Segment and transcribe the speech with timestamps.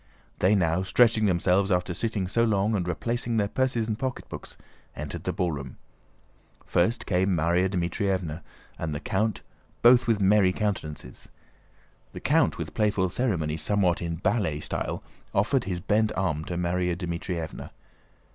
[0.39, 4.57] They now, stretching themselves after sitting so long, and replacing their purses and pocketbooks,
[4.95, 5.77] entered the ballroom.
[6.65, 8.41] First came Márya Dmítrievna
[8.79, 9.43] and the count,
[9.83, 11.29] both with merry countenances.
[12.13, 15.03] The count, with playful ceremony somewhat in ballet style,
[15.35, 17.69] offered his bent arm to Márya Dmítrievna.